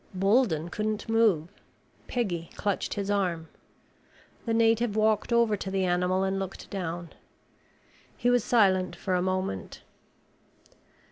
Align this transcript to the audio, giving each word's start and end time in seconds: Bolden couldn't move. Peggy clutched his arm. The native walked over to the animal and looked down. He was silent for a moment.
Bolden 0.15 0.69
couldn't 0.69 1.07
move. 1.07 1.49
Peggy 2.07 2.49
clutched 2.55 2.95
his 2.95 3.11
arm. 3.11 3.49
The 4.47 4.53
native 4.55 4.95
walked 4.95 5.31
over 5.31 5.55
to 5.55 5.69
the 5.69 5.85
animal 5.85 6.23
and 6.23 6.39
looked 6.39 6.71
down. 6.71 7.13
He 8.17 8.31
was 8.31 8.43
silent 8.43 8.95
for 8.95 9.13
a 9.13 9.21
moment. 9.21 9.83